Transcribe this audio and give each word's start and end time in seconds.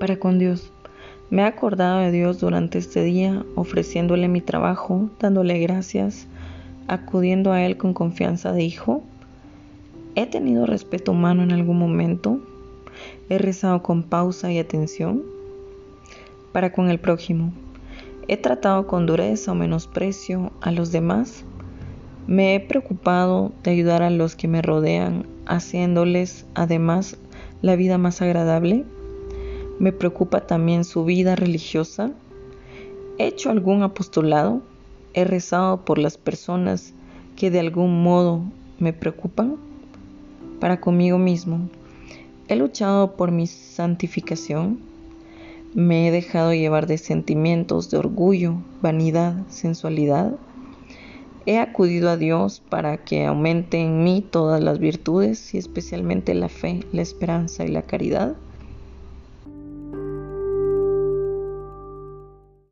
para 0.00 0.18
con 0.18 0.40
Dios. 0.40 0.72
Me 1.30 1.42
he 1.42 1.44
acordado 1.44 2.00
de 2.00 2.10
Dios 2.10 2.40
durante 2.40 2.78
este 2.78 3.04
día, 3.04 3.44
ofreciéndole 3.54 4.26
mi 4.26 4.40
trabajo, 4.40 5.10
dándole 5.20 5.60
gracias, 5.60 6.26
acudiendo 6.88 7.52
a 7.52 7.62
Él 7.62 7.76
con 7.76 7.94
confianza 7.94 8.52
de 8.52 8.64
hijo. 8.64 9.04
He 10.16 10.26
tenido 10.26 10.66
respeto 10.66 11.12
humano 11.12 11.44
en 11.44 11.52
algún 11.52 11.78
momento. 11.78 12.40
He 13.28 13.38
rezado 13.38 13.84
con 13.84 14.02
pausa 14.02 14.50
y 14.50 14.58
atención 14.58 15.22
para 16.50 16.72
con 16.72 16.90
el 16.90 16.98
prójimo. 16.98 17.52
He 18.26 18.36
tratado 18.36 18.88
con 18.88 19.06
dureza 19.06 19.52
o 19.52 19.54
menosprecio 19.54 20.50
a 20.60 20.72
los 20.72 20.90
demás. 20.90 21.44
Me 22.26 22.54
he 22.54 22.60
preocupado 22.60 23.52
de 23.62 23.70
ayudar 23.70 24.02
a 24.02 24.10
los 24.10 24.34
que 24.34 24.48
me 24.48 24.62
rodean, 24.62 25.26
haciéndoles 25.46 26.46
además 26.54 27.18
la 27.62 27.76
vida 27.76 27.98
más 27.98 28.22
agradable. 28.22 28.84
Me 29.80 29.92
preocupa 29.92 30.46
también 30.46 30.84
su 30.84 31.06
vida 31.06 31.36
religiosa. 31.36 32.12
He 33.16 33.26
hecho 33.28 33.48
algún 33.48 33.82
apostolado. 33.82 34.60
He 35.14 35.24
rezado 35.24 35.86
por 35.86 35.96
las 35.96 36.18
personas 36.18 36.92
que 37.34 37.50
de 37.50 37.60
algún 37.60 38.02
modo 38.02 38.42
me 38.78 38.92
preocupan. 38.92 39.56
Para 40.60 40.82
conmigo 40.82 41.16
mismo. 41.16 41.70
He 42.48 42.56
luchado 42.56 43.16
por 43.16 43.30
mi 43.30 43.46
santificación. 43.46 44.80
Me 45.72 46.08
he 46.08 46.10
dejado 46.10 46.52
llevar 46.52 46.86
de 46.86 46.98
sentimientos 46.98 47.90
de 47.90 47.96
orgullo, 47.96 48.56
vanidad, 48.82 49.46
sensualidad. 49.48 50.36
He 51.46 51.58
acudido 51.58 52.10
a 52.10 52.18
Dios 52.18 52.60
para 52.68 52.98
que 52.98 53.24
aumente 53.24 53.78
en 53.78 54.04
mí 54.04 54.22
todas 54.30 54.62
las 54.62 54.78
virtudes 54.78 55.54
y 55.54 55.56
especialmente 55.56 56.34
la 56.34 56.50
fe, 56.50 56.84
la 56.92 57.00
esperanza 57.00 57.64
y 57.64 57.68
la 57.68 57.80
caridad. 57.80 58.36
Thank 59.44 59.94
you. 59.94 59.99